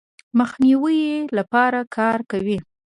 مخنیوي 0.39 1.01
لپاره 1.37 1.79
کار 1.95 2.19
کوي. 2.31 2.57